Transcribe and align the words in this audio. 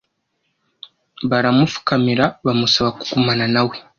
baramupfukamira 1.29 2.25
bamusaba 2.45 2.89
kugumana 2.97 3.45
na 3.53 3.61
we, 3.67 3.75